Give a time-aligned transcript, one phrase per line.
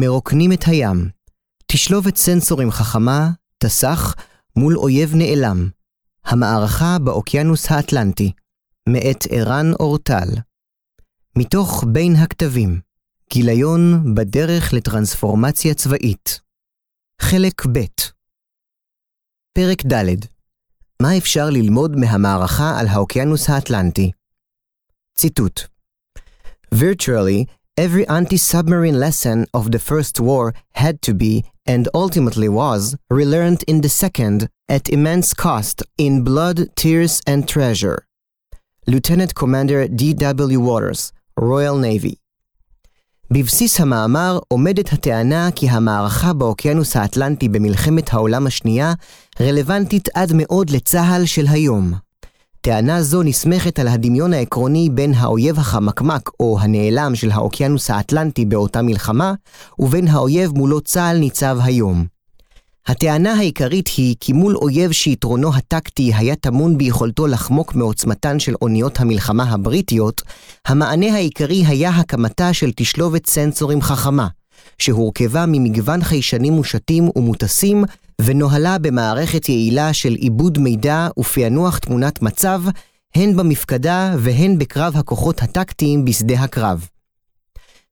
[0.00, 1.10] מרוקנים את הים.
[1.66, 4.14] תשלובת סנסורים חכמה, תסך,
[4.56, 5.70] מול אויב נעלם.
[6.24, 8.32] המערכה באוקיינוס האטלנטי.
[8.88, 10.28] מאת ערן אורטל.
[11.38, 12.80] מתוך בין הכתבים.
[13.32, 16.40] גיליון בדרך לטרנספורמציה צבאית.
[17.20, 17.80] חלק ב'
[19.52, 20.04] פרק ד'
[21.02, 24.12] מה אפשר ללמוד מהמערכה על האוקיינוס האטלנטי?
[25.14, 25.60] ציטוט
[26.74, 27.44] Virtually,
[27.77, 33.81] every anti-submarine lesson of the First War had to be, and ultimately was, relearned in
[33.81, 38.05] the Second at immense cost in blood, tears, and treasure.
[38.87, 40.59] Lieutenant Commander D.W.
[40.59, 42.17] Waters, Royal Navy
[43.33, 48.93] בבסיס המאמר עומדת הטענה כי המערכה באוקיינוס האטלנטי במלחמת העולם השנייה
[49.41, 51.93] רלוונטית עד מאוד לצה"ל של היום.
[52.66, 58.82] טענה זו נסמכת על הדמיון העקרוני בין האויב החמקמק או הנעלם של האוקיינוס האטלנטי באותה
[58.82, 59.34] מלחמה,
[59.78, 62.06] ובין האויב מולו צה"ל ניצב היום.
[62.86, 69.00] הטענה העיקרית היא כי מול אויב שיתרונו הטקטי היה טמון ביכולתו לחמוק מעוצמתן של אוניות
[69.00, 70.22] המלחמה הבריטיות,
[70.66, 74.28] המענה העיקרי היה הקמתה של תשלובת סנסורים חכמה,
[74.78, 77.84] שהורכבה ממגוון חיישנים מושתים ומוטסים,
[78.20, 82.62] ונוהלה במערכת יעילה של עיבוד מידע ופענוח תמונת מצב,
[83.14, 86.86] הן במפקדה והן בקרב הכוחות הטקטיים בשדה הקרב.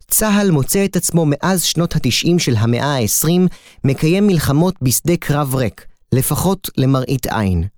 [0.09, 3.29] צה"ל מוצא את עצמו מאז שנות התשעים של המאה ה-20
[3.85, 7.74] מקיים מלחמות בשדה קרב ריק, לפחות למראית עין.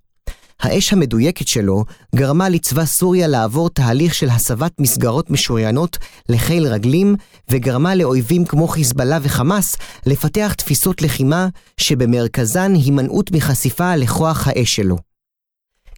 [0.61, 7.17] האש המדויקת שלו גרמה לצבא סוריה לעבור תהליך של הסבת מסגרות משוריינות לחיל רגלים,
[7.51, 14.97] וגרמה לאויבים כמו חיזבאללה וחמאס לפתח תפיסות לחימה שבמרכזן הימנעות מחשיפה לכוח האש שלו.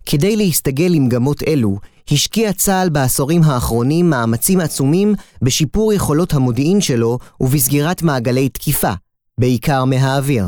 [0.06, 1.78] כדי להסתגל למגמות אלו,
[2.10, 8.92] השקיע צה"ל בעשורים האחרונים מאמצים עצומים בשיפור יכולות המודיעין שלו ובסגירת מעגלי תקיפה,
[9.38, 10.46] בעיקר מהאוויר.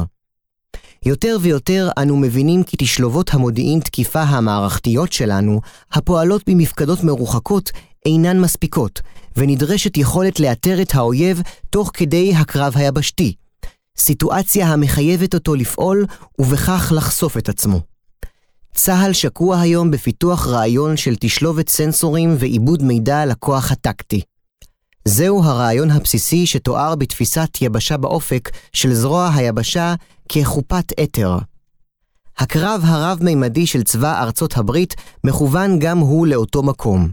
[1.04, 5.60] יותר ויותר אנו מבינים כי תשלובות המודיעין תקיפה המערכתיות שלנו,
[5.92, 7.70] הפועלות במפקדות מרוחקות,
[8.06, 9.00] אינן מספיקות,
[9.36, 13.34] ונדרשת יכולת לאתר את האויב תוך כדי הקרב היבשתי.
[13.98, 16.06] סיטואציה המחייבת אותו לפעול,
[16.38, 17.80] ובכך לחשוף את עצמו.
[18.74, 24.20] צה"ל שקוע היום בפיתוח רעיון של תשלובת סנסורים ועיבוד מידע לכוח הטקטי.
[25.04, 29.94] זהו הרעיון הבסיסי שתואר בתפיסת יבשה באופק של זרוע היבשה
[30.32, 31.38] כחופת אתר.
[32.38, 37.08] הקרב הרב-מימדי של צבא ארצות הברית מכוון גם הוא לאותו מקום.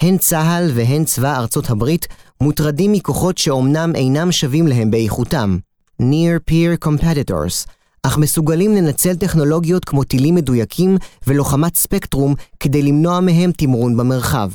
[0.00, 2.06] הן צה"ל והן צבא ארצות הברית
[2.40, 5.58] מוטרדים מכוחות שאומנם אינם שווים להם באיכותם,
[6.02, 7.70] near peer competitors,
[8.02, 14.50] אך מסוגלים לנצל טכנולוגיות כמו טילים מדויקים ולוחמת ספקטרום כדי למנוע מהם תמרון במרחב,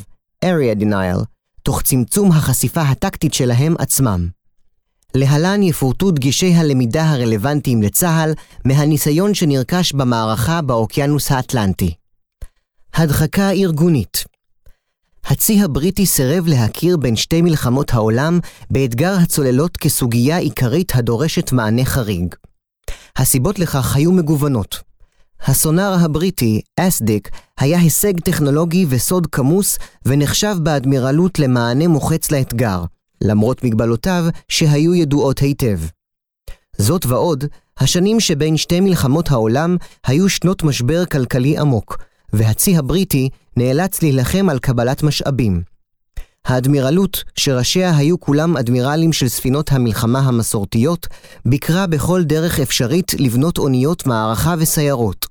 [0.46, 1.24] area denial,
[1.64, 4.37] תוך צמצום החשיפה הטקטית שלהם עצמם.
[5.16, 8.34] להלן יפורטו דגשי הלמידה הרלוונטיים לצה"ל
[8.66, 11.94] מהניסיון שנרכש במערכה באוקיינוס האטלנטי.
[12.94, 14.24] הדחקה ארגונית
[15.30, 18.40] הצי הבריטי סירב להכיר בין שתי מלחמות העולם
[18.72, 22.36] באתגר הצוללות כסוגיה עיקרית הדורשת מענה חריג.
[23.18, 24.80] הסיבות לכך היו מגוונות.
[25.46, 27.30] הסונאר הבריטי, אסדיק,
[27.60, 32.84] היה הישג טכנולוגי וסוד כמוס ונחשב באדמירלות למענה מוחץ לאתגר,
[33.22, 35.80] למרות מגבלותיו שהיו ידועות היטב.
[36.78, 37.44] זאת ועוד,
[37.80, 41.98] השנים שבין שתי מלחמות העולם היו שנות משבר כלכלי עמוק,
[42.34, 45.62] והצי הבריטי נאלץ להילחם על קבלת משאבים.
[46.46, 51.08] האדמירלות, שראשיה היו כולם אדמירלים של ספינות המלחמה המסורתיות,
[51.46, 55.27] ביקרה בכל דרך אפשרית לבנות אוניות מערכה וסיירות.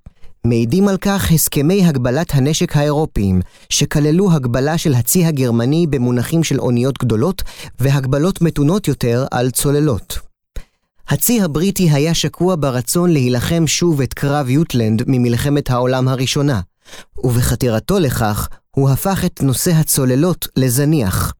[0.46, 3.40] מעידים על כך הסכמי הגבלת הנשק האירופיים,
[3.70, 7.42] שכללו הגבלה של הצי הגרמני במונחים של אוניות גדולות,
[7.80, 10.18] והגבלות מתונות יותר על צוללות.
[11.08, 16.60] הצי הבריטי היה שקוע ברצון להילחם שוב את קרב יוטלנד ממלחמת העולם הראשונה,
[17.24, 21.32] ובחתירתו לכך הוא הפך את נושא הצוללות לזניח.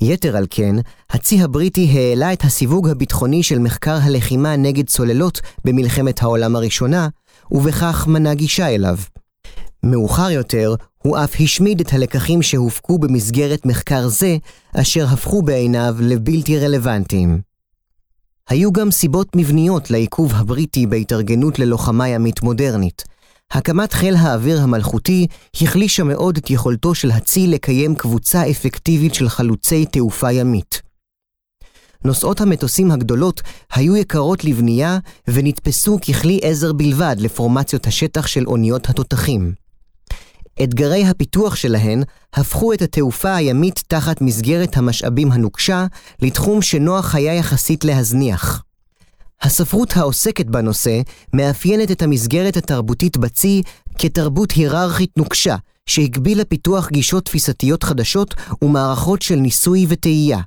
[0.00, 0.76] יתר על כן,
[1.10, 7.08] הצי הבריטי העלה את הסיווג הביטחוני של מחקר הלחימה נגד צוללות במלחמת העולם הראשונה,
[7.52, 8.96] ובכך מנע גישה אליו.
[9.82, 14.36] מאוחר יותר, הוא אף השמיד את הלקחים שהופקו במסגרת מחקר זה,
[14.76, 17.40] אשר הפכו בעיניו לבלתי רלוונטיים.
[18.48, 23.04] היו גם סיבות מבניות לעיכוב הבריטי בהתארגנות ללוחמה ימית מודרנית.
[23.50, 25.26] הקמת חיל האוויר המלכותי
[25.62, 30.89] החלישה מאוד את יכולתו של הצי לקיים קבוצה אפקטיבית של חלוצי תעופה ימית.
[32.04, 33.42] נוסעות המטוסים הגדולות
[33.72, 34.98] היו יקרות לבנייה
[35.28, 39.52] ונתפסו ככלי עזר בלבד לפורמציות השטח של אוניות התותחים.
[40.62, 42.02] אתגרי הפיתוח שלהן
[42.34, 45.86] הפכו את התעופה הימית תחת מסגרת המשאבים הנוקשה
[46.22, 48.62] לתחום שנוח היה יחסית להזניח.
[49.42, 51.00] הספרות העוסקת בנושא
[51.34, 53.62] מאפיינת את המסגרת התרבותית בצי
[53.98, 55.56] כתרבות היררכית נוקשה,
[55.86, 60.40] שהגבילה פיתוח גישות תפיסתיות חדשות ומערכות של ניסוי וטעייה.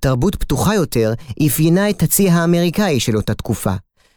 [0.00, 1.14] תרבות פתוחה יותר
[1.46, 3.74] אפיינה את הצי האמריקאי של אותה תקופה.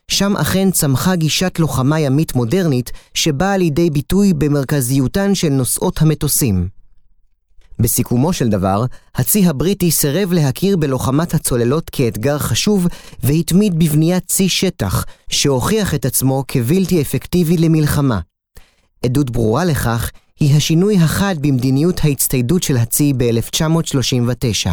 [0.07, 6.67] שם אכן צמחה גישת לוחמה ימית מודרנית שבאה לידי ביטוי במרכזיותן של נושאות המטוסים.
[7.79, 8.85] בסיכומו של דבר,
[9.15, 12.87] הצי הבריטי סירב להכיר בלוחמת הצוללות כאתגר חשוב
[13.23, 18.19] והתמיד בבניית צי שטח, שהוכיח את עצמו כבלתי אפקטיבי למלחמה.
[19.05, 24.69] עדות ברורה לכך היא השינוי החד במדיניות ההצטיידות של הצי ב-1939.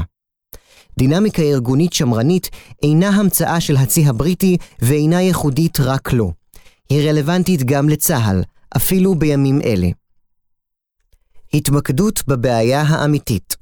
[1.00, 2.50] דינמיקה ארגונית שמרנית
[2.82, 6.32] אינה המצאה של הצי הבריטי ואינה ייחודית רק לו.
[6.90, 8.42] היא רלוונטית גם לצה"ל,
[8.76, 9.88] אפילו בימים אלה.
[11.54, 13.56] התמקדות בבעיה האמיתית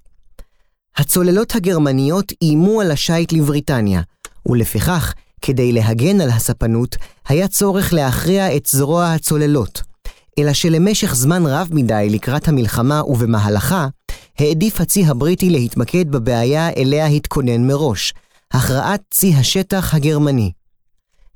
[0.97, 4.03] הצוללות הגרמניות איימו על השיט לבריטניה,
[4.47, 6.97] ולפיכך, כדי להגן על הספנות,
[7.29, 9.83] היה צורך להכריע את זרוע הצוללות.
[10.39, 13.89] אלא שלמשך זמן רב מדי לקראת המלחמה ובמהלכה,
[14.39, 18.15] העדיף הצי הבריטי להתמקד בבעיה אליה התכונן מראש,
[18.53, 20.53] הכרעת צי השטח הגרמני.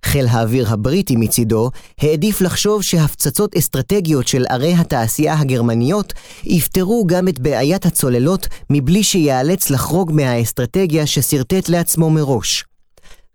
[0.05, 1.71] חיל האוויר הבריטי מצידו
[2.01, 6.13] העדיף לחשוב שהפצצות אסטרטגיות של ערי התעשייה הגרמניות
[6.45, 12.65] יפתרו גם את בעיית הצוללות מבלי שייאלץ לחרוג מהאסטרטגיה ששרטט לעצמו מראש.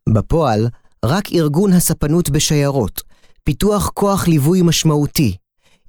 [0.09, 0.67] בפועל,
[1.05, 3.01] רק ארגון הספנות בשיירות,
[3.43, 5.35] פיתוח כוח ליווי משמעותי,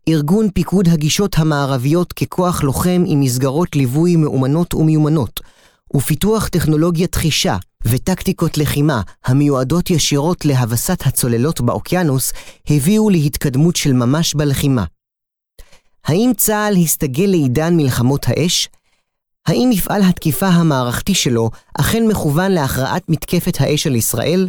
[0.08, 5.40] ארגון פיקוד הגישות המערביות ככוח לוחם עם מסגרות ליווי מאומנות ומיומנות,
[5.96, 12.32] ופיתוח טכנולוגיית חישה וטקטיקות לחימה המיועדות ישירות להבסת הצוללות באוקיינוס,
[12.70, 14.84] הביאו להתקדמות של ממש בלחימה.
[16.04, 18.68] האם צה"ל הסתגל לעידן מלחמות האש?
[19.46, 24.48] האם מפעל התקיפה המערכתי שלו אכן מכוון להכרעת מתקפת האש על ישראל?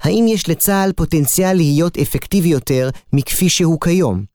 [0.00, 4.31] האם יש לצה"ל פוטנציאל להיות אפקטיבי יותר מכפי שהוא כיום?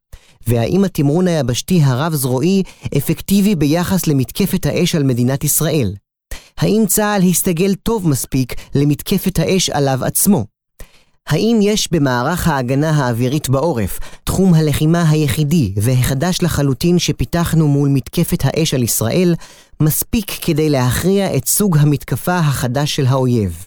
[0.48, 2.64] והאם התמרון היבשתי הרב-זרועי
[2.98, 5.94] אפקטיבי ביחס למתקפת האש על מדינת ישראל?
[6.58, 10.46] האם צה"ל הסתגל טוב מספיק למתקפת האש עליו עצמו?
[11.28, 18.74] האם יש במערך ההגנה האווירית בעורף, תחום הלחימה היחידי והחדש לחלוטין שפיתחנו מול מתקפת האש
[18.74, 19.36] על ישראל,
[19.82, 23.66] מספיק כדי להכריע את סוג המתקפה החדש של האויב?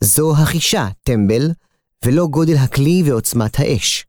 [0.00, 1.50] זו החישה, טמבל,
[2.04, 4.06] ולא גודל הכלי ועוצמת האש.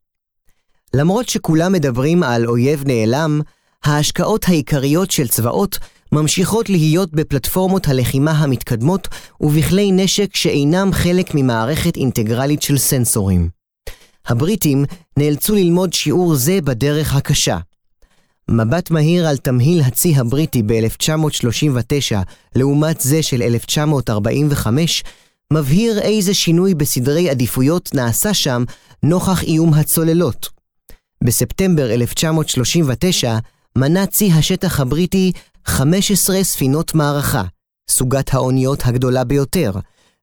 [0.95, 3.41] למרות שכולם מדברים על אויב נעלם,
[3.83, 5.79] ההשקעות העיקריות של צבאות
[6.11, 9.07] ממשיכות להיות בפלטפורמות הלחימה המתקדמות
[9.41, 13.49] ובכלי נשק שאינם חלק ממערכת אינטגרלית של סנסורים.
[14.27, 14.85] הבריטים
[15.17, 17.57] נאלצו ללמוד שיעור זה בדרך הקשה.
[18.51, 22.15] מבט מהיר על תמהיל הצי הבריטי ב-1939
[22.55, 25.03] לעומת זה של 1945
[25.53, 28.63] מבהיר איזה שינוי בסדרי עדיפויות נעשה שם
[29.03, 30.62] נוכח איום הצוללות.
[31.23, 33.37] בספטמבר 1939
[33.77, 35.31] מנה צי השטח הבריטי
[35.65, 37.43] 15 ספינות מערכה,
[37.89, 39.71] סוגת האוניות הגדולה ביותר,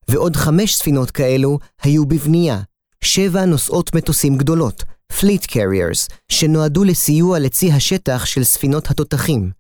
[0.08, 2.60] ועוד חמש ספינות כאלו היו בבנייה,
[3.04, 4.84] שבע נושאות מטוסים גדולות,
[5.20, 9.50] פליט קריארס, שנועדו לסיוע לצי השטח של ספינות התותחים,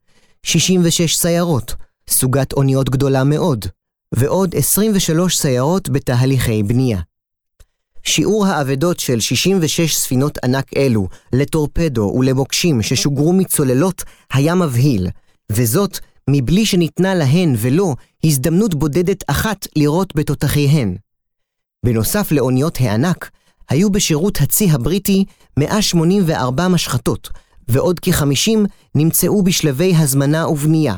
[0.42, 1.74] 66 סיירות,
[2.10, 3.66] סוגת אוניות גדולה מאוד,
[4.14, 7.00] ועוד 23 סיירות בתהליכי בנייה.
[8.04, 14.02] שיעור האבדות של 66 ספינות ענק אלו לטורפדו ולמוקשים ששוגרו מצוללות
[14.32, 15.08] היה מבהיל,
[15.52, 15.98] וזאת
[16.30, 20.96] מבלי שניתנה להן ולו הזדמנות בודדת אחת לירות בתותחיהן.
[21.84, 23.30] בנוסף לאוניות הענק,
[23.68, 25.24] היו בשירות הצי הבריטי
[25.56, 27.28] 184 משחטות,
[27.68, 28.58] ועוד כ-50
[28.94, 30.94] נמצאו בשלבי הזמנה ובנייה.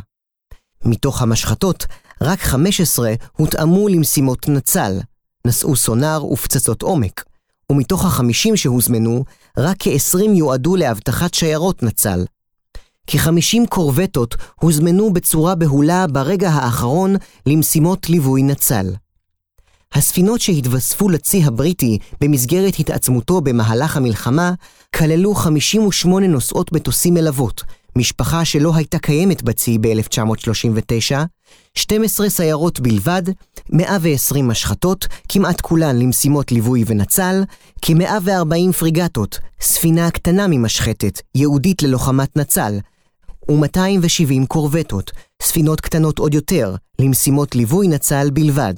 [0.84, 1.86] מתוך המשחטות,
[2.22, 5.00] רק 15 הותאמו למשימות נצל,
[5.46, 7.24] נשאו סונאר ופצצות עומק,
[7.70, 9.24] ומתוך החמישים שהוזמנו,
[9.58, 12.24] רק כ-20 יועדו לאבטחת שיירות נצל.
[13.06, 18.86] כ-50 קורבטות הוזמנו בצורה בהולה ברגע האחרון למשימות ליווי נצל.
[19.94, 24.52] הספינות שהתווספו לצי הבריטי במסגרת התעצמותו במהלך המלחמה
[24.96, 27.62] כללו 58 נוסעות מטוסים מלוות,
[27.96, 31.16] משפחה שלא הייתה קיימת בצי ב-1939,
[31.74, 33.22] 12 סיירות בלבד,
[33.70, 37.42] 120 משחטות, כמעט כולן למשימות ליווי ונצל,
[37.82, 42.78] כ-140 פריגטות, ספינה קטנה ממשחטת, ייעודית ללוחמת נצל,
[43.48, 45.10] ו-270 קורבטות,
[45.42, 48.74] ספינות קטנות עוד יותר, למשימות ליווי נצל בלבד.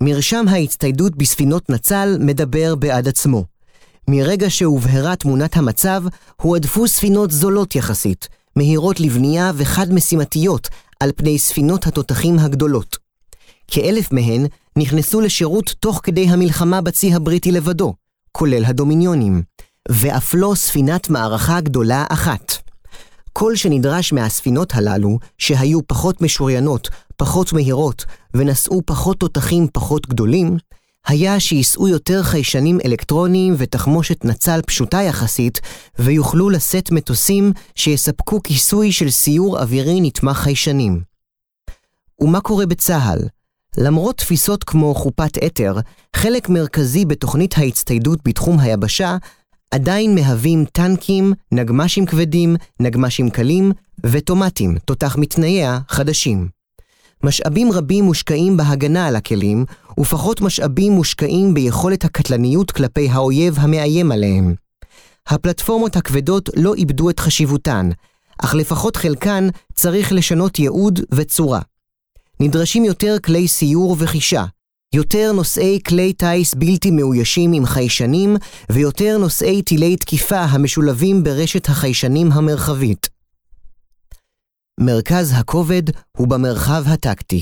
[0.00, 3.51] מרשם ההצטיידות בספינות נצל מדבר בעד עצמו.
[4.08, 6.02] מרגע שהובהרה תמונת המצב,
[6.42, 10.68] הועדפו ספינות זולות יחסית, מהירות לבנייה וחד-משימתיות,
[11.00, 12.96] על פני ספינות התותחים הגדולות.
[13.68, 14.46] כאלף מהן
[14.78, 17.94] נכנסו לשירות תוך כדי המלחמה בצי הבריטי לבדו,
[18.32, 19.42] כולל הדומיניונים,
[19.88, 22.52] ואף לא ספינת מערכה גדולה אחת.
[23.32, 28.04] כל שנדרש מהספינות הללו, שהיו פחות משוריינות, פחות מהירות,
[28.34, 30.56] ונשאו פחות תותחים פחות גדולים,
[31.06, 35.60] היה שיישאו יותר חיישנים אלקטרוניים ותחמושת נצל פשוטה יחסית,
[35.98, 41.02] ויוכלו לשאת מטוסים שיספקו כיסוי של סיור אווירי נתמך חיישנים.
[42.20, 43.18] ומה קורה בצה"ל?
[43.78, 45.76] למרות תפיסות כמו חופת אתר,
[46.16, 49.16] חלק מרכזי בתוכנית ההצטיידות בתחום היבשה
[49.70, 53.72] עדיין מהווים טנקים, נגמ"שים כבדים, נגמ"שים קלים
[54.06, 56.61] וטומטים, תותח מתנייע, חדשים.
[57.24, 59.64] משאבים רבים מושקעים בהגנה על הכלים,
[60.00, 64.54] ופחות משאבים מושקעים ביכולת הקטלניות כלפי האויב המאיים עליהם.
[65.26, 67.90] הפלטפורמות הכבדות לא איבדו את חשיבותן,
[68.38, 71.60] אך לפחות חלקן צריך לשנות ייעוד וצורה.
[72.40, 74.44] נדרשים יותר כלי סיור וחישה,
[74.94, 78.36] יותר נושאי כלי טיס בלתי מאוישים עם חיישנים,
[78.70, 83.11] ויותר נושאי טילי תקיפה המשולבים ברשת החיישנים המרחבית.
[84.84, 85.82] מרכז הכובד
[86.16, 87.40] הוא במרחב הטקטי.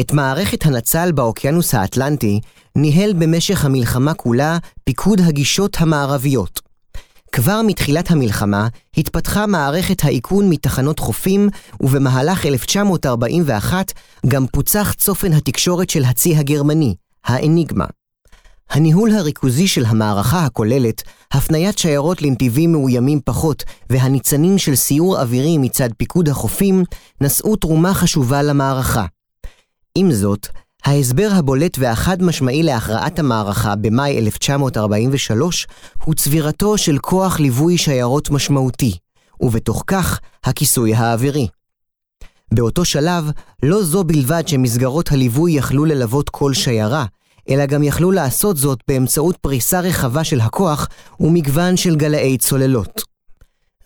[0.00, 2.40] את מערכת הנצל באוקיינוס האטלנטי
[2.76, 6.60] ניהל במשך המלחמה כולה פיקוד הגישות המערביות.
[7.32, 11.48] כבר מתחילת המלחמה התפתחה מערכת האיכון מתחנות חופים,
[11.80, 13.92] ובמהלך 1941
[14.26, 17.86] גם פוצח צופן התקשורת של הצי הגרמני, האניגמה.
[18.70, 25.88] הניהול הריכוזי של המערכה הכוללת, הפניית שיירות לנתיבים מאוימים פחות והניצנים של סיור אווירי מצד
[25.96, 26.84] פיקוד החופים,
[27.20, 29.04] נשאו תרומה חשובה למערכה.
[29.94, 30.48] עם זאת,
[30.84, 35.66] ההסבר הבולט והחד משמעי להכרעת המערכה במאי 1943
[36.04, 38.96] הוא צבירתו של כוח ליווי שיירות משמעותי,
[39.40, 41.48] ובתוך כך הכיסוי האווירי.
[42.54, 43.30] באותו שלב,
[43.62, 47.04] לא זו בלבד שמסגרות הליווי יכלו ללוות כל שיירה,
[47.50, 50.88] אלא גם יכלו לעשות זאת באמצעות פריסה רחבה של הכוח
[51.20, 53.02] ומגוון של גלאי צוללות.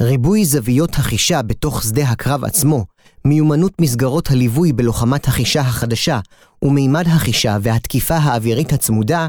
[0.03, 2.85] ריבוי זוויות החישה בתוך שדה הקרב עצמו,
[3.25, 6.21] מיומנות מסגרות הליווי בלוחמת החישה החדשה
[6.63, 9.29] ומימד החישה והתקיפה האווירית הצמודה,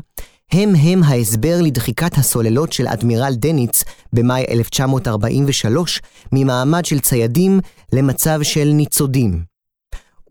[0.51, 3.83] הם הם ההסבר לדחיקת הסוללות של אדמירל דניץ
[4.13, 7.59] במאי 1943 ממעמד של ציידים
[7.93, 9.43] למצב של ניצודים.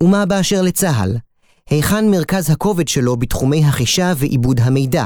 [0.03, 1.17] ומה באשר לצה"ל?
[1.71, 5.05] היכן מרכז הכובד שלו בתחומי החישה ועיבוד המידע?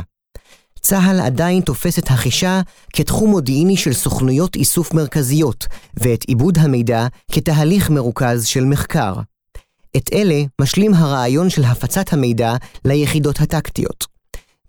[0.80, 2.60] צה"ל עדיין תופס את החישה
[2.92, 5.66] כתחום מודיעיני של סוכנויות איסוף מרכזיות,
[6.00, 9.14] ואת עיבוד המידע כתהליך מרוכז של מחקר.
[9.96, 12.54] את אלה משלים הרעיון של הפצת המידע
[12.84, 14.06] ליחידות הטקטיות.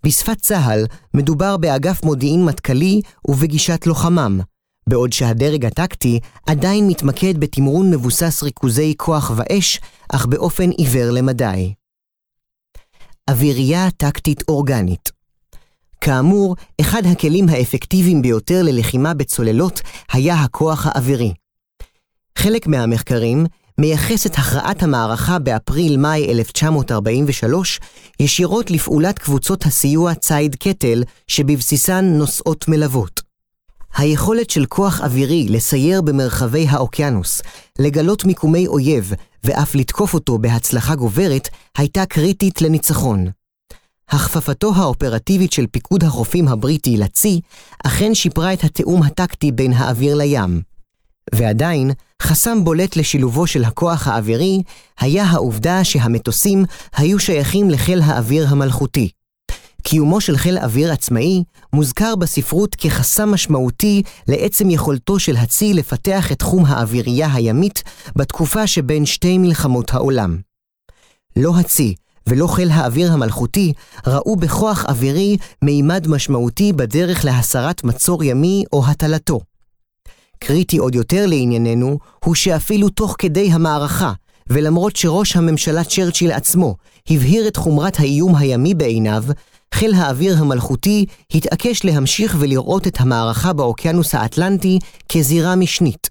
[0.04, 0.84] בשפת צה"ל
[1.14, 4.40] מדובר באגף מודיעין מטכ"לי ובגישת לוחמם,
[4.88, 9.80] בעוד שהדרג הטקטי עדיין מתמקד בתמרון מבוסס ריכוזי כוח ואש,
[10.12, 11.74] אך באופן עיוור למדי.
[13.30, 15.16] אווירייה טקטית אורגנית
[16.06, 19.80] כאמור, אחד הכלים האפקטיביים ביותר ללחימה בצוללות
[20.12, 21.32] היה הכוח האווירי.
[22.38, 23.46] חלק מהמחקרים
[23.78, 27.80] מייחס את הכרעת המערכה באפריל-מאי 1943
[28.20, 33.25] ישירות לפעולת קבוצות הסיוע ציד קטל שבבסיסן נושאות מלוות.
[33.96, 37.42] היכולת של כוח אווירי לסייר במרחבי האוקיינוס,
[37.78, 39.12] לגלות מיקומי אויב
[39.44, 41.48] ואף לתקוף אותו בהצלחה גוברת,
[41.78, 43.26] הייתה קריטית לניצחון.
[44.08, 47.40] הכפפתו האופרטיבית של פיקוד החופים הבריטי לצי,
[47.86, 50.62] אכן שיפרה את התיאום הטקטי בין האוויר לים.
[51.34, 51.90] ועדיין,
[52.22, 54.62] חסם בולט לשילובו של הכוח האווירי
[55.00, 56.64] היה העובדה שהמטוסים
[56.96, 59.10] היו שייכים לחיל האוויר המלכותי.
[59.88, 66.38] קיומו של חיל אוויר עצמאי מוזכר בספרות כחסם משמעותי לעצם יכולתו של הצי לפתח את
[66.38, 67.82] תחום האווירייה הימית
[68.16, 70.38] בתקופה שבין שתי מלחמות העולם.
[71.36, 71.94] לא הצי,
[72.26, 73.72] ולא חיל האוויר המלכותי,
[74.06, 79.40] ראו בכוח אווירי מימד משמעותי בדרך להסרת מצור ימי או הטלתו.
[80.38, 84.12] קריטי עוד יותר לענייננו, הוא שאפילו תוך כדי המערכה,
[84.46, 86.76] ולמרות שראש הממשלה צ'רצ'יל עצמו
[87.10, 89.24] הבהיר את חומרת האיום הימי בעיניו,
[89.76, 94.78] חיל האוויר המלכותי התעקש להמשיך ולראות את המערכה באוקיינוס האטלנטי
[95.12, 96.10] כזירה משנית.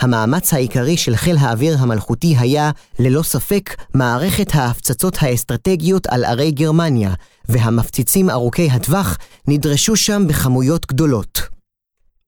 [0.00, 7.14] המאמץ העיקרי של חיל האוויר המלכותי היה, ללא ספק, מערכת ההפצצות האסטרטגיות על ערי גרמניה,
[7.48, 9.18] והמפציצים ארוכי הטווח
[9.48, 11.40] נדרשו שם בכמויות גדולות.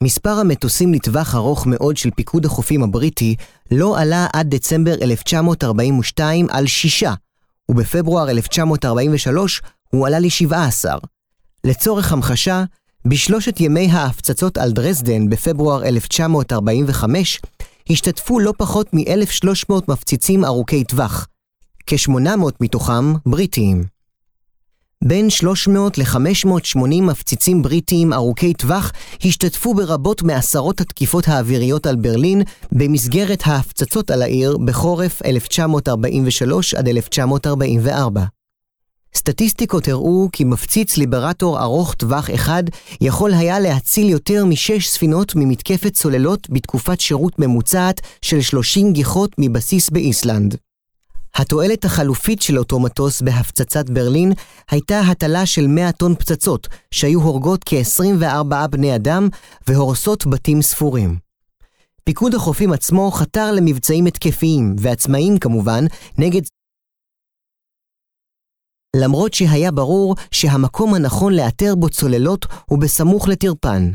[0.02, 3.35] מספר המטוסים לטווח ארוך מאוד של פיקוד החופים הבריטי
[3.71, 7.14] לא עלה עד דצמבר 1942 על שישה,
[7.68, 9.62] ובפברואר 1943
[9.95, 10.99] הוא עלה ל-17.
[11.65, 12.65] לצורך המחשה,
[13.07, 17.41] בשלושת ימי ההפצצות על דרזדן בפברואר 1945,
[17.91, 21.27] השתתפו לא פחות מ-1,300 מפציצים ארוכי טווח,
[21.87, 23.85] כ-800 מתוכם בריטיים.
[25.05, 28.93] בין 300 ל-580 מפציצים בריטיים ארוכי טווח
[29.25, 38.25] השתתפו ברבות מעשרות התקיפות האוויריות על ברלין במסגרת ההפצצות על העיר בחורף 1943 עד 1944.
[39.16, 42.62] סטטיסטיקות הראו כי מפציץ ליברטור ארוך טווח אחד
[43.00, 49.90] יכול היה להציל יותר משש ספינות ממתקפת צוללות בתקופת שירות ממוצעת של 30 גיחות מבסיס
[49.90, 50.56] באיסלנד.
[51.35, 54.33] התועלת החלופית של אותו מטוס בהפצצת ברלין
[54.71, 59.28] הייתה הטלה של 100 טון פצצות, שהיו הורגות כ-24 בני אדם
[59.68, 61.16] והורסות בתים ספורים.
[62.04, 65.85] פיקוד החופים עצמו חתר למבצעים התקפיים, ועצמאיים כמובן,
[66.18, 66.42] נגד
[68.95, 73.91] למרות שהיה ברור שהמקום הנכון לאתר בו צוללות הוא בסמוך לטרפן.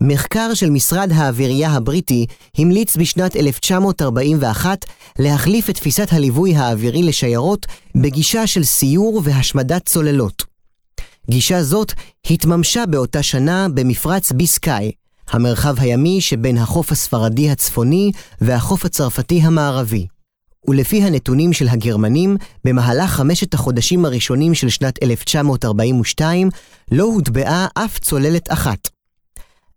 [0.00, 2.26] מחקר של משרד האווירייה הבריטי
[2.58, 4.84] המליץ בשנת 1941
[5.18, 10.44] להחליף את תפיסת הליווי האווירי לשיירות בגישה של סיור והשמדת צוללות.
[11.30, 11.92] גישה זאת
[12.30, 14.92] התממשה באותה שנה במפרץ ביסקאי,
[15.30, 20.06] המרחב הימי שבין החוף הספרדי הצפוני והחוף הצרפתי המערבי.
[20.68, 26.48] ולפי הנתונים של הגרמנים, במהלך חמשת החודשים הראשונים של שנת 1942
[26.90, 28.88] לא הוטבעה אף צוללת אחת.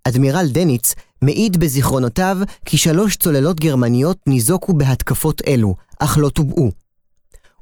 [0.03, 6.71] אדמירל דניץ מעיד בזיכרונותיו כי שלוש צוללות גרמניות ניזוקו בהתקפות אלו, אך לא טובעו.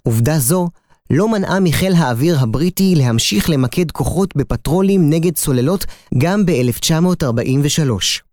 [0.03, 0.68] עובדה זו
[1.10, 5.86] לא מנעה מחיל האוויר הבריטי להמשיך למקד כוחות בפטרולים נגד צוללות
[6.18, 8.33] גם ב-1943.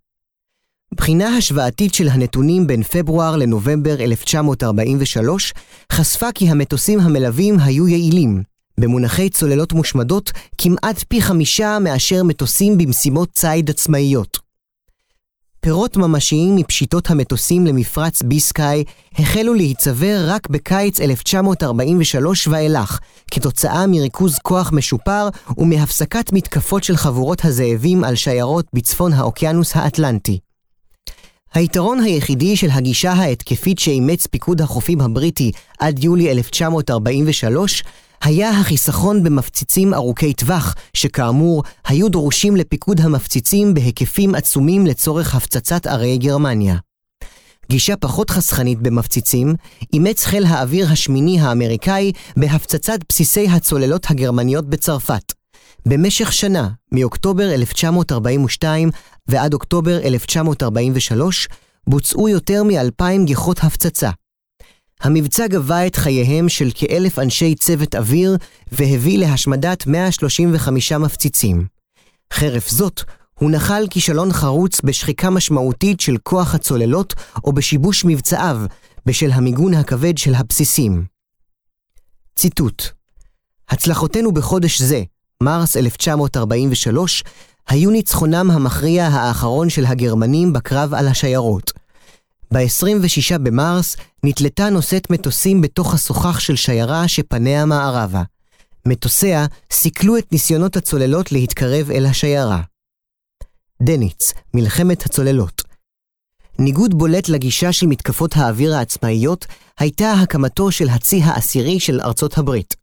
[0.94, 5.54] בחינה השוואתית של הנתונים בין פברואר לנובמבר 1943
[5.92, 8.42] חשפה כי המטוסים המלווים היו יעילים,
[8.80, 14.38] במונחי צוללות מושמדות כמעט פי חמישה מאשר מטוסים במשימות ציד עצמאיות.
[15.61, 18.85] פירות ממשיים מפשיטות המטוסים למפרץ ביסקאי
[19.18, 22.99] החלו להיצבר רק בקיץ 1943 ואילך,
[23.30, 30.49] כתוצאה מריכוז כוח משופר ומהפסקת מתקפות של חבורות הזאבים על שיירות בצפון האוקיינוס האטלנטי.
[31.54, 37.82] היתרון היחידי של הגישה ההתקפית שאימץ פיקוד החופים הבריטי עד יולי 1943
[38.22, 46.18] היה החיסכון במפציצים ארוכי טווח, שכאמור, היו דרושים לפיקוד המפציצים בהיקפים עצומים לצורך הפצצת ערי
[46.18, 46.76] גרמניה.
[47.70, 49.54] גישה פחות חסכנית במפציצים,
[49.92, 55.39] אימץ חיל האוויר השמיני האמריקאי בהפצצת בסיסי הצוללות הגרמניות בצרפת.
[55.87, 58.90] במשך שנה, מאוקטובר 1942
[59.27, 61.49] ועד אוקטובר 1943,
[61.87, 64.11] בוצעו יותר מאלפיים גיחות הפצצה.
[65.01, 68.37] המבצע גבה את חייהם של כאלף אנשי צוות אוויר
[68.73, 71.66] והביא להשמדת 135 מפציצים.
[72.33, 73.03] חרף זאת,
[73.38, 77.14] הוא נחל כישלון חרוץ בשחיקה משמעותית של כוח הצוללות
[77.45, 78.61] או בשיבוש מבצעיו
[79.07, 81.05] בשל המיגון הכבד של הבסיסים.
[82.37, 82.83] ציטוט:
[83.69, 85.03] הצלחותינו בחודש זה,
[85.42, 87.24] מרס 1943,
[87.68, 91.72] היו ניצחונם המכריע האחרון של הגרמנים בקרב על השיירות.
[92.53, 98.22] ב-26 במרס נתלתה נושאת מטוסים בתוך הסוכח של שיירה שפניה מערבה.
[98.87, 102.61] מטוסיה סיכלו את ניסיונות הצוללות להתקרב אל השיירה.
[103.83, 105.62] דניץ, מלחמת הצוללות
[106.61, 109.46] ניגוד בולט לגישה של מתקפות האוויר העצמאיות
[109.79, 112.80] הייתה הקמתו של הצי העשירי של ארצות הברית.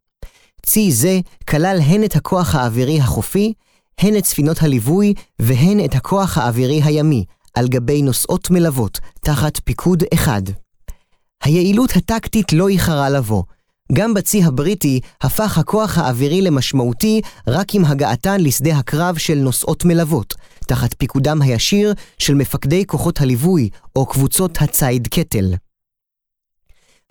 [0.65, 3.53] צי זה כלל הן את הכוח האווירי החופי,
[3.99, 10.03] הן את ספינות הליווי והן את הכוח האווירי הימי, על גבי נוסעות מלוות, תחת פיקוד
[10.13, 10.41] אחד.
[11.43, 13.43] היעילות הטקטית לא איחרה לבוא.
[13.93, 20.35] גם בצי הבריטי הפך הכוח האווירי למשמעותי רק עם הגעתן לשדה הקרב של נוסעות מלוות,
[20.67, 25.53] תחת פיקודם הישיר של מפקדי כוחות הליווי או קבוצות הציד קטל.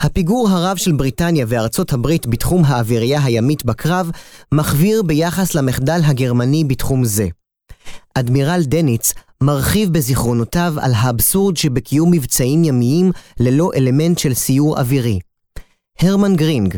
[0.00, 4.10] הפיגור הרב של בריטניה וארצות הברית בתחום האווירייה הימית בקרב
[4.52, 7.28] מחוויר ביחס למחדל הגרמני בתחום זה.
[8.14, 15.18] אדמירל דניץ מרחיב בזיכרונותיו על האבסורד שבקיום מבצעים ימיים ללא אלמנט של סיור אווירי.
[16.00, 16.76] הרמן גרינג,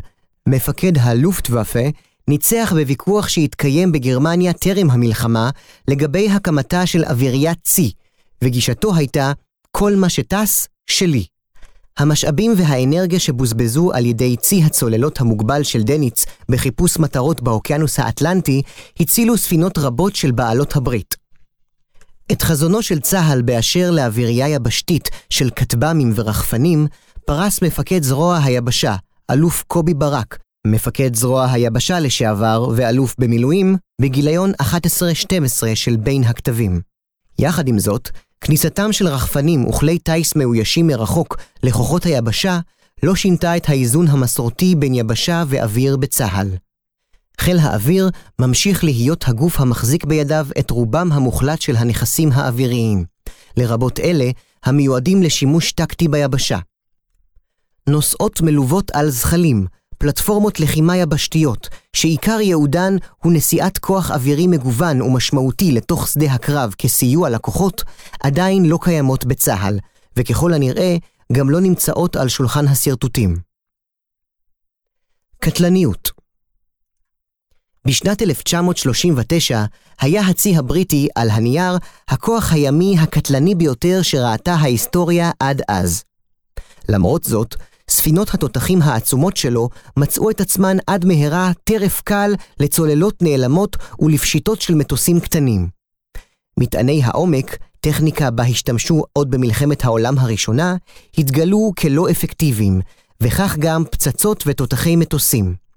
[0.48, 1.88] מפקד הלופטוואפה,
[2.28, 5.50] ניצח בוויכוח שהתקיים בגרמניה טרם המלחמה
[5.88, 7.92] לגבי הקמתה של אוויריית צי,
[8.44, 9.32] וגישתו הייתה,
[9.70, 11.24] כל מה שטס, שלי.
[11.98, 18.62] המשאבים והאנרגיה שבוזבזו על ידי צי הצוללות המוגבל של דניץ בחיפוש מטרות באוקיינוס האטלנטי,
[19.00, 21.14] הצילו ספינות רבות של בעלות הברית.
[22.32, 26.86] את חזונו של צה"ל באשר לאווירייה יבשתית של כטב"מים ורחפנים,
[27.26, 28.96] פרס מפקד זרוע היבשה,
[29.30, 34.64] אלוף קובי ברק, מפקד זרוע היבשה לשעבר ואלוף במילואים, בגיליון 11-12
[35.74, 36.80] של בין הכתבים.
[37.38, 42.58] יחד עם זאת, כניסתם של רחפנים וכלי טיס מאוישים מרחוק לכוחות היבשה
[43.02, 46.48] לא שינתה את האיזון המסורתי בין יבשה ואוויר בצה"ל.
[47.40, 53.04] חיל האוויר ממשיך להיות הגוף המחזיק בידיו את רובם המוחלט של הנכסים האוויריים,
[53.56, 54.30] לרבות אלה
[54.64, 56.58] המיועדים לשימוש טקטי ביבשה.
[57.88, 59.66] נוסעות מלוות על זחלים,
[59.98, 67.30] פלטפורמות לחימה יבשתיות, שעיקר ייעודן הוא נשיאת כוח אווירי מגוון ומשמעותי לתוך שדה הקרב כסיוע
[67.30, 67.84] לכוחות,
[68.20, 69.78] עדיין לא קיימות בצה"ל,
[70.16, 70.96] וככל הנראה
[71.32, 73.36] גם לא נמצאות על שולחן השרטוטים.
[75.38, 76.10] קטלניות
[77.88, 79.64] בשנת 1939
[80.00, 81.76] היה הצי הבריטי, על הנייר,
[82.08, 86.04] הכוח הימי הקטלני ביותר שראתה ההיסטוריה עד אז.
[86.88, 87.54] למרות זאת,
[87.90, 94.74] ספינות התותחים העצומות שלו מצאו את עצמן עד מהרה טרף קל לצוללות נעלמות ולפשיטות של
[94.74, 95.68] מטוסים קטנים.
[96.60, 100.76] מטעני העומק, טכניקה בה השתמשו עוד במלחמת העולם הראשונה,
[101.18, 102.80] התגלו כלא אפקטיביים,
[103.20, 105.67] וכך גם פצצות ותותחי מטוסים.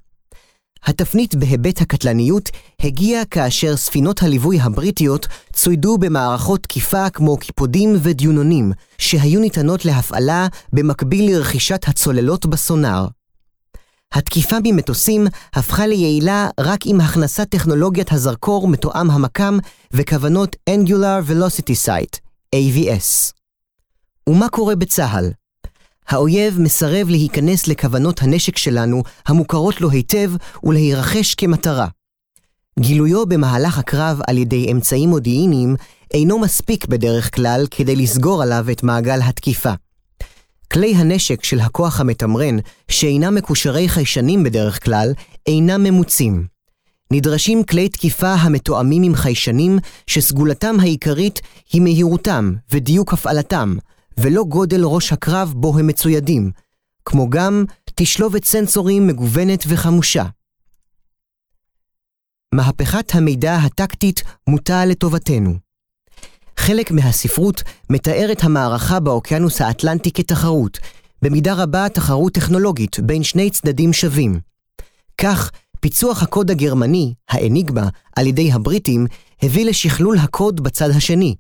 [0.86, 9.40] התפנית בהיבט הקטלניות הגיעה כאשר ספינות הליווי הבריטיות צוידו במערכות תקיפה כמו קיפודים ודיונונים, שהיו
[9.40, 13.08] ניתנות להפעלה במקביל לרכישת הצוללות בסונאר.
[14.14, 19.58] התקיפה ממטוסים הפכה ליעילה רק עם הכנסת טכנולוגיית הזרקור מתואם המקם
[19.92, 22.20] וכוונות Angular Velocity Sight,
[22.56, 23.34] AVS.
[24.30, 25.41] ומה קורה בצה"ל?
[26.12, 30.32] האויב מסרב להיכנס לכוונות הנשק שלנו, המוכרות לו היטב,
[30.64, 31.88] ולהירכש כמטרה.
[32.80, 35.76] גילויו במהלך הקרב על ידי אמצעים מודיעיניים
[36.14, 39.74] אינו מספיק בדרך כלל כדי לסגור עליו את מעגל התקיפה.
[40.74, 45.14] כלי הנשק של הכוח המתמרן, שאינם מקושרי חיישנים בדרך כלל,
[45.48, 46.46] אינם ממוצים.
[47.12, 51.42] נדרשים כלי תקיפה המתואמים עם חיישנים, שסגולתם העיקרית
[51.74, 53.76] היא מהירותם ודיוק הפעלתם,
[54.18, 56.52] ולא גודל ראש הקרב בו הם מצוידים,
[57.06, 60.26] כמו גם תשלובת סנסורים מגוונת וחמושה.
[62.56, 65.54] מהפכת המידע הטקטית מוטה לטובתנו.
[66.58, 70.80] חלק מהספרות מתאר את המערכה באוקיינוס האטלנטי כתחרות,
[71.22, 74.40] במידה רבה תחרות טכנולוגית בין שני צדדים שווים.
[75.18, 79.08] כך, פיצוח הקוד הגרמני, האניגמה, על ידי הבריטים,
[79.42, 81.36] הביא לשכלול הקוד בצד השני,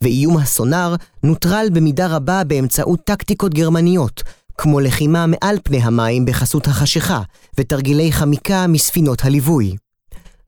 [0.00, 4.22] ואיום הסונאר נוטרל במידה רבה באמצעות טקטיקות גרמניות,
[4.58, 7.20] כמו לחימה מעל פני המים בחסות החשיכה,
[7.58, 9.76] ותרגילי חמיקה מספינות הליווי.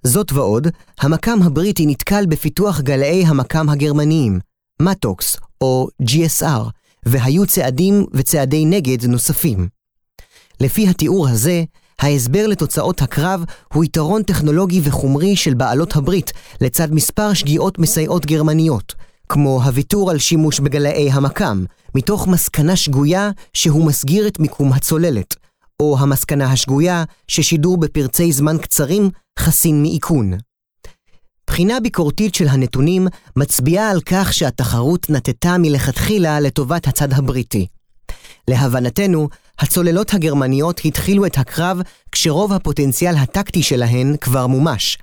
[0.03, 0.69] זאת ועוד,
[1.01, 4.41] המקם הבריטי נתקל בפיתוח גלאי המקם הגרמניים,
[4.83, 6.69] מטוקס או GSR,
[7.07, 9.69] והיו צעדים וצעדי נגד נוספים.
[10.61, 11.65] לפי התיאור הזה,
[11.99, 18.95] ההסבר לתוצאות הקרב הוא יתרון טכנולוגי וחומרי של בעלות הברית, לצד מספר שגיאות מסייעות גרמניות,
[19.29, 21.65] כמו הוויתור על שימוש בגלאי המקם,
[21.95, 25.37] מתוך מסקנה שגויה שהוא מסגיר את מיקום הצוללת,
[25.81, 30.33] או המסקנה השגויה ששידור בפרצי זמן קצרים חסין מאיכון.
[31.47, 37.67] בחינה ביקורתית של הנתונים מצביעה על כך שהתחרות נטטה מלכתחילה לטובת הצד הבריטי.
[38.49, 41.81] להבנתנו, הצוללות הגרמניות התחילו את הקרב
[42.13, 44.99] כשרוב הפוטנציאל הטקטי שלהן כבר מומש,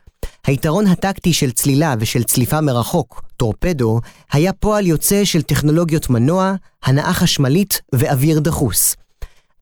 [0.48, 4.00] היתרון הטקטי של צלילה ושל צליפה מרחוק, טורפדו,
[4.32, 8.96] היה פועל יוצא של טכנולוגיות מנוע, הנעה חשמלית ואוויר דחוס.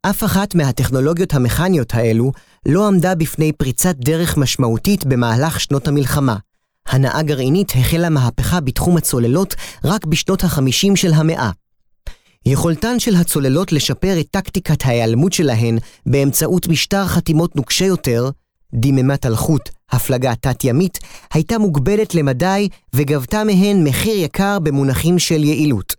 [0.01, 2.31] אף אחת מהטכנולוגיות המכניות האלו
[2.65, 6.35] לא עמדה בפני פריצת דרך משמעותית במהלך שנות המלחמה.
[6.87, 11.51] הנעה גרעינית החלה מהפכה בתחום הצוללות רק בשנות ה-50 של המאה.
[12.45, 18.29] יכולתן של הצוללות לשפר את טקטיקת ההיעלמות שלהן באמצעות משטר חתימות נוקשה יותר,
[18.73, 20.99] דיממת אלחוט, הפלגה תת-ימית,
[21.33, 25.95] הייתה מוגבלת למדי וגבתה מהן מחיר יקר במונחים של יעילות.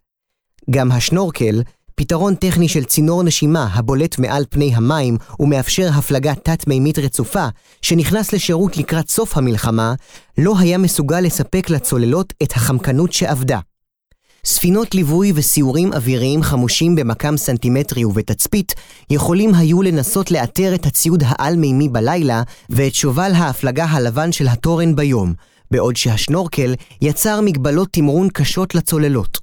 [0.71, 1.63] גם השנורקל,
[1.95, 7.47] פתרון טכני של צינור נשימה הבולט מעל פני המים ומאפשר הפלגה תת-מימית רצופה,
[7.83, 9.95] שנכנס לשירות לקראת סוף המלחמה,
[10.39, 13.59] לא היה מסוגל לספק לצוללות את החמקנות שאבדה.
[14.45, 18.75] ספינות ליווי וסיורים אוויריים חמושים במקם סנטימטרי ובתצפית
[19.11, 25.35] יכולים היו לנסות לאתר את הציוד העל-מימי בלילה ואת שובל ההפלגה הלבן של התורן ביום,
[25.71, 29.39] בעוד שהשנורקל יצר מגבלות תמרון קשות לצוללות.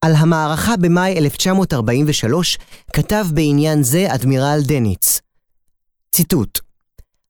[0.00, 2.58] על המערכה במאי 1943
[2.92, 5.20] כתב בעניין זה אדמירל דניץ.
[6.12, 6.67] ציטוט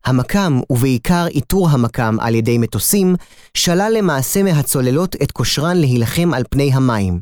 [0.08, 3.16] המקם, ובעיקר איתור המקם על ידי מטוסים,
[3.54, 7.20] שלל למעשה מהצוללות את כושרן להילחם על פני המים.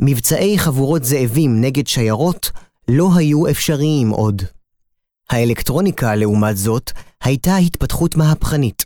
[0.00, 2.50] מבצעי חבורות זאבים נגד שיירות
[2.88, 4.42] לא היו אפשריים עוד.
[5.30, 6.90] האלקטרוניקה, לעומת זאת,
[7.22, 8.84] הייתה התפתחות מהפכנית.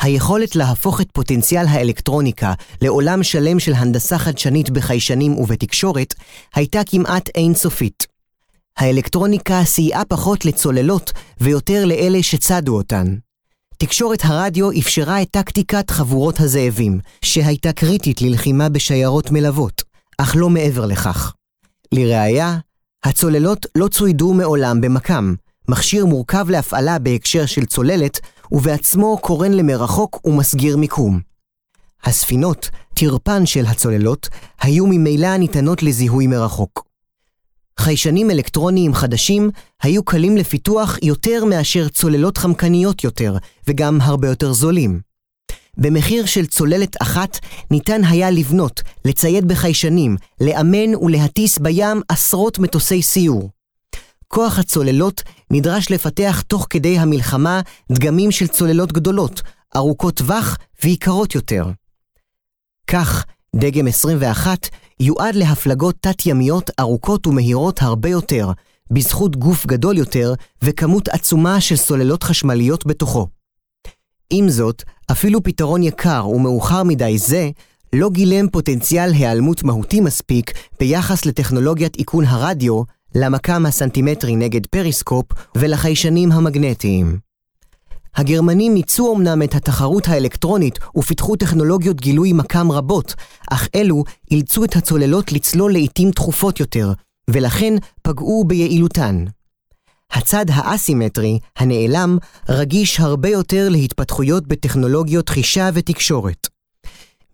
[0.00, 6.14] היכולת להפוך את פוטנציאל האלקטרוניקה לעולם שלם של הנדסה חדשנית בחיישנים ובתקשורת,
[6.54, 8.13] הייתה כמעט אינסופית.
[8.78, 13.14] האלקטרוניקה סייעה פחות לצוללות ויותר לאלה שצדו אותן.
[13.78, 19.82] תקשורת הרדיו אפשרה את טקטיקת חבורות הזאבים, שהייתה קריטית ללחימה בשיירות מלוות,
[20.18, 21.34] אך לא מעבר לכך.
[21.92, 22.58] לראיה,
[23.04, 25.34] הצוללות לא צוידו מעולם במקם,
[25.68, 28.20] מכשיר מורכב להפעלה בהקשר של צוללת,
[28.52, 31.20] ובעצמו קורן למרחוק ומסגיר מיקום.
[32.04, 34.28] הספינות, תרפן של הצוללות,
[34.60, 36.93] היו ממילא ניתנות לזיהוי מרחוק.
[37.80, 39.50] חיישנים אלקטרוניים חדשים
[39.82, 43.36] היו קלים לפיתוח יותר מאשר צוללות חמקניות יותר,
[43.68, 45.00] וגם הרבה יותר זולים.
[45.76, 47.38] במחיר של צוללת אחת
[47.70, 53.50] ניתן היה לבנות, לצייד בחיישנים, לאמן ולהטיס בים עשרות מטוסי סיור.
[54.28, 57.60] כוח הצוללות נדרש לפתח תוך כדי המלחמה
[57.92, 59.42] דגמים של צוללות גדולות,
[59.76, 61.66] ארוכות טווח ויקרות יותר.
[62.86, 64.68] כך, דגם 21
[65.00, 68.50] יועד להפלגות תת-ימיות ארוכות ומהירות הרבה יותר,
[68.90, 73.26] בזכות גוף גדול יותר וכמות עצומה של סוללות חשמליות בתוכו.
[74.30, 77.50] עם זאת, אפילו פתרון יקר ומאוחר מדי זה,
[77.92, 82.82] לא גילם פוטנציאל היעלמות מהותי מספיק ביחס לטכנולוגיית איכון הרדיו,
[83.14, 87.33] למכ"ם הסנטימטרי נגד פריסקופ ולחיישנים המגנטיים.
[88.16, 93.14] הגרמנים מיצו אמנם את התחרות האלקטרונית ופיתחו טכנולוגיות גילוי מכ"ם רבות,
[93.50, 96.92] אך אלו אילצו את הצוללות לצלול לעיתים תכופות יותר,
[97.30, 99.24] ולכן פגעו ביעילותן.
[100.12, 106.48] הצד האסימטרי, הנעלם, רגיש הרבה יותר להתפתחויות בטכנולוגיות חישה ותקשורת.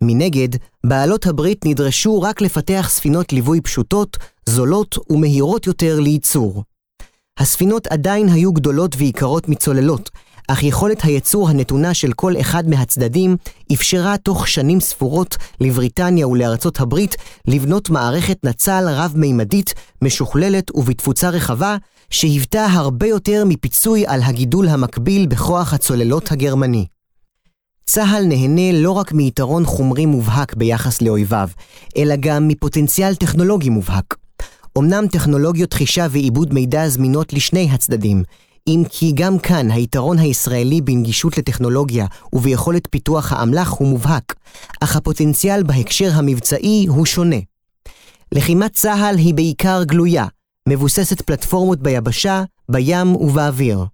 [0.01, 0.49] מנגד,
[0.83, 4.17] בעלות הברית נדרשו רק לפתח ספינות ליווי פשוטות,
[4.49, 6.63] זולות ומהירות יותר לייצור.
[7.39, 10.09] הספינות עדיין היו גדולות ויקרות מצוללות,
[10.51, 13.35] אך יכולת הייצור הנתונה של כל אחד מהצדדים
[13.73, 17.15] אפשרה תוך שנים ספורות לבריטניה ולארצות הברית
[17.47, 21.77] לבנות מערכת נצל רב-מימדית, משוכללת ובתפוצה רחבה,
[22.09, 26.85] שהיוותה הרבה יותר מפיצוי על הגידול המקביל בכוח הצוללות הגרמני.
[27.85, 31.49] צה"ל נהנה לא רק מיתרון חומרי מובהק ביחס לאויביו,
[31.97, 34.15] אלא גם מפוטנציאל טכנולוגי מובהק.
[34.77, 38.23] אמנם טכנולוגיות חישה ועיבוד מידע זמינות לשני הצדדים,
[38.75, 44.35] אם כי גם כאן היתרון הישראלי בנגישות לטכנולוגיה וביכולת פיתוח האמל"ח הוא מובהק,
[44.81, 47.35] אך הפוטנציאל בהקשר המבצעי הוא שונה.
[48.31, 50.25] לחימת צה"ל היא בעיקר גלויה,
[50.69, 53.85] מבוססת פלטפורמות ביבשה, בים ובאוויר.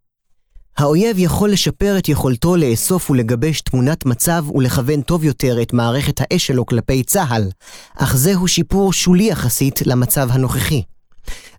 [0.77, 6.47] האויב יכול לשפר את יכולתו לאסוף ולגבש תמונת מצב ולכוון טוב יותר את מערכת האש
[6.47, 7.49] שלו כלפי צה"ל,
[7.95, 10.81] אך זהו שיפור שולי יחסית למצב הנוכחי.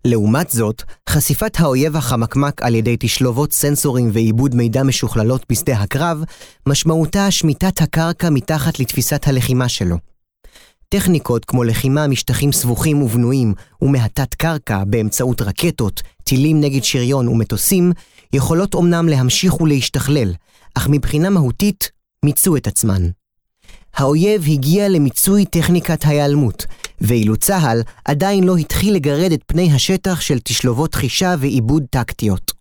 [0.05, 6.25] לעומת זאת, חשיפת האויב החמקמק על ידי תשלובות סנסורים ועיבוד מידע משוכללות בשדה הקרב,
[6.67, 9.97] משמעותה שמיטת הקרקע מתחת לתפיסת הלחימה שלו.
[10.89, 17.93] טכניקות כמו לחימה משטחים סבוכים ובנויים ומהתת קרקע באמצעות רקטות, טילים נגד שריון ומטוסים,
[18.33, 20.35] יכולות אומנם להמשיך ולהשתכלל,
[20.75, 21.91] אך מבחינה מהותית
[22.25, 23.03] מיצו את עצמן.
[23.95, 26.67] האויב הגיע למיצוי טכניקת ההיעלמות,
[27.01, 32.53] ואילו צה"ל עדיין לא התחיל לגרד את פני השטח של תשלובות חישה ועיבוד טקטיות.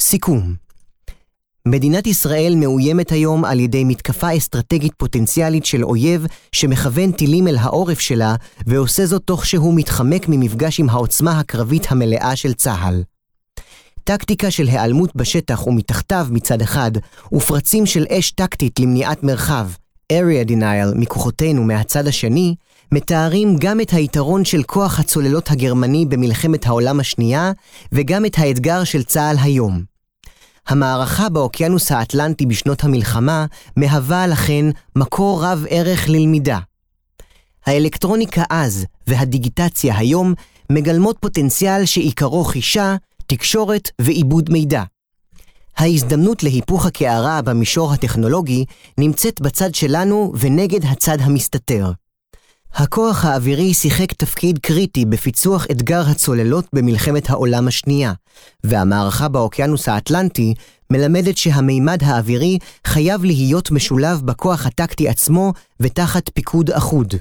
[0.00, 0.54] סיכום
[1.68, 8.00] מדינת ישראל מאוימת היום על ידי מתקפה אסטרטגית פוטנציאלית של אויב שמכוון טילים אל העורף
[8.00, 8.34] שלה,
[8.66, 13.02] ועושה זאת תוך שהוא מתחמק ממפגש עם העוצמה הקרבית המלאה של צה"ל.
[14.04, 16.90] טקטיקה של היעלמות בשטח ומתחתיו מצד אחד,
[17.32, 19.66] ופרצים של אש טקטית למניעת מרחב,
[20.12, 22.54] area denial מכוחותינו מהצד השני,
[22.92, 27.52] מתארים גם את היתרון של כוח הצוללות הגרמני במלחמת העולם השנייה,
[27.92, 29.82] וגם את האתגר של צה"ל היום.
[30.68, 34.64] המערכה באוקיינוס האטלנטי בשנות המלחמה מהווה לכן
[34.96, 36.58] מקור רב ערך ללמידה.
[37.66, 40.34] האלקטרוניקה אז והדיגיטציה היום
[40.72, 44.82] מגלמות פוטנציאל שעיקרו חישה, תקשורת ועיבוד מידע.
[45.76, 48.64] ההזדמנות להיפוך הקערה במישור הטכנולוגי
[48.98, 51.92] נמצאת בצד שלנו ונגד הצד המסתתר.
[52.74, 58.12] הכוח האווירי שיחק תפקיד קריטי בפיצוח אתגר הצוללות במלחמת העולם השנייה,
[58.64, 60.54] והמערכה באוקיינוס האטלנטי
[60.90, 67.14] מלמדת שהמימד האווירי חייב להיות משולב בכוח הטקטי עצמו ותחת פיקוד אחוד.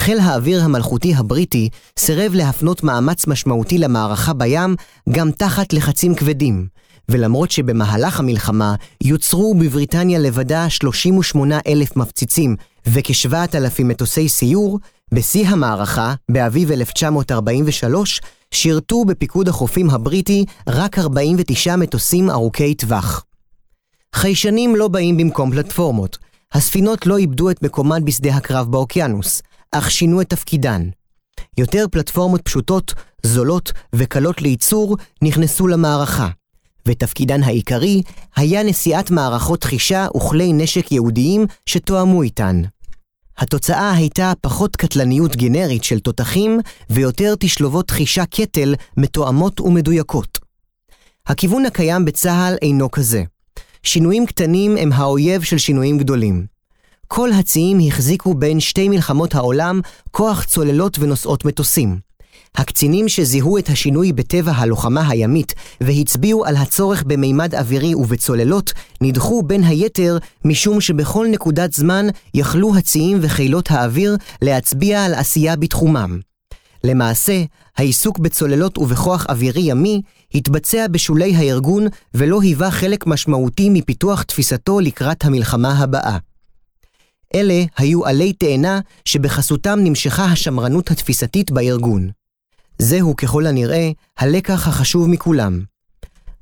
[0.00, 4.76] חיל האוויר המלכותי הבריטי סירב להפנות מאמץ משמעותי למערכה בים
[5.10, 6.66] גם תחת לחצים כבדים,
[7.08, 14.78] ולמרות שבמהלך המלחמה יוצרו בבריטניה לבדה 38 אלף מפציצים וכ-7,000 מטוסי סיור,
[15.14, 23.24] בשיא המערכה, באביב 1943, שירתו בפיקוד החופים הבריטי רק 49 מטוסים ארוכי טווח.
[24.14, 26.18] חיישנים לא באים במקום פלטפורמות.
[26.52, 29.42] הספינות לא איבדו את מקומן בשדה הקרב באוקיינוס,
[29.72, 30.88] אך שינו את תפקידן.
[31.58, 36.28] יותר פלטפורמות פשוטות, זולות וקלות לייצור נכנסו למערכה,
[36.86, 38.02] ותפקידן העיקרי
[38.36, 42.62] היה נשיאת מערכות חישה וכלי נשק ייעודיים שתואמו איתן.
[43.38, 50.38] התוצאה הייתה פחות קטלניות גנרית של תותחים ויותר תשלובות חישה קטל מתואמות ומדויקות.
[51.26, 53.22] הכיוון הקיים בצה"ל אינו כזה.
[53.82, 56.46] שינויים קטנים הם האויב של שינויים גדולים.
[57.08, 62.05] כל הציים החזיקו בין שתי מלחמות העולם כוח צוללות ונושאות מטוסים.
[62.56, 69.64] הקצינים שזיהו את השינוי בטבע הלוחמה הימית והצביעו על הצורך במימד אווירי ובצוללות, נדחו בין
[69.64, 76.18] היתר משום שבכל נקודת זמן יכלו הציים וחילות האוויר להצביע על עשייה בתחומם.
[76.84, 77.44] למעשה,
[77.76, 80.02] העיסוק בצוללות ובכוח אווירי ימי
[80.34, 86.18] התבצע בשולי הארגון ולא היווה חלק משמעותי מפיתוח תפיסתו לקראת המלחמה הבאה.
[87.34, 92.10] אלה היו עלי תאנה שבחסותם נמשכה השמרנות התפיסתית בארגון.
[92.78, 95.60] זהו ככל הנראה הלקח החשוב מכולם.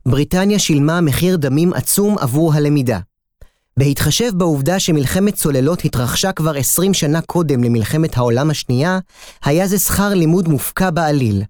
[0.06, 2.98] בריטניה שילמה מחיר דמים עצום עבור הלמידה.
[3.76, 8.98] בהתחשב בעובדה שמלחמת צוללות התרחשה כבר 20 שנה קודם למלחמת העולם השנייה,
[9.44, 11.42] היה זה שכר לימוד מופקע בעליל.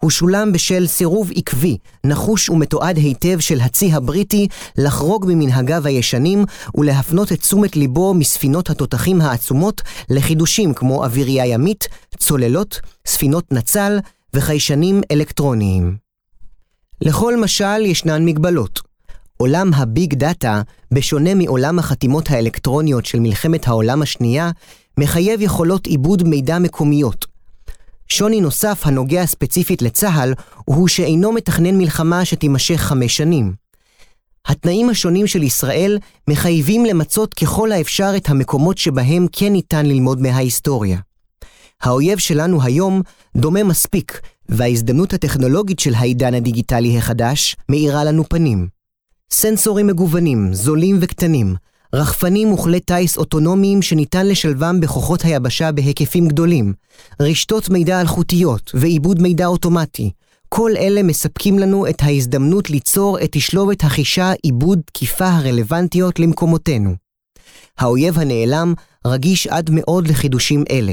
[0.00, 7.32] הוא שולם בשל סירוב עקבי, נחוש ומתועד היטב של הצי הבריטי לחרוג ממנהגיו הישנים ולהפנות
[7.32, 13.98] את תשומת ליבו מספינות התותחים העצומות לחידושים כמו אווירייה ימית, צוללות, ספינות נצל
[14.36, 15.96] וחיישנים אלקטרוניים.
[17.00, 18.80] לכל משל ישנן מגבלות.
[19.36, 24.50] עולם הביג דאטה, בשונה מעולם החתימות האלקטרוניות של מלחמת העולם השנייה,
[24.98, 27.26] מחייב יכולות עיבוד מידע מקומיות.
[28.08, 33.54] שוני נוסף הנוגע ספציפית לצה"ל, הוא שאינו מתכנן מלחמה שתימשך חמש שנים.
[34.46, 40.98] התנאים השונים של ישראל מחייבים למצות ככל האפשר את המקומות שבהם כן ניתן ללמוד מההיסטוריה.
[41.82, 43.02] האויב שלנו היום
[43.36, 48.68] דומה מספיק, וההזדמנות הטכנולוגית של העידן הדיגיטלי החדש מאירה לנו פנים.
[49.32, 51.54] סנסורים מגוונים, זולים וקטנים,
[51.94, 56.72] רחפנים וכלי טיס אוטונומיים שניתן לשלבם בכוחות היבשה בהיקפים גדולים,
[57.20, 60.10] רשתות מידע אלחוטיות ועיבוד מידע אוטומטי,
[60.48, 66.94] כל אלה מספקים לנו את ההזדמנות ליצור את תשלובת החישה עיבוד תקיפה הרלוונטיות למקומותינו.
[67.78, 68.74] האויב הנעלם
[69.06, 70.92] רגיש עד מאוד לחידושים אלה.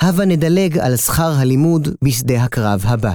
[0.00, 3.14] הבה נדלג על שכר הלימוד בשדה הקרב הבא.